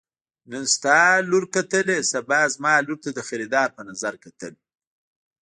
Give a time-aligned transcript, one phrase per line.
[0.51, 0.99] نن ستا
[1.29, 4.53] لور کتله سبا زما لور ته د خريدار په نظر کتل.